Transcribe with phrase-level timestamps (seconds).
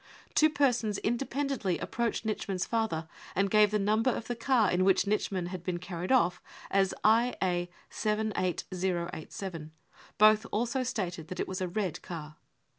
[0.33, 5.03] Two persons independently approached Nitschmann's father and gave the number of the car in which
[5.05, 9.71] Nitschmann had been carried off as IA 78087;
[10.17, 12.37] both also stated that it was a red car.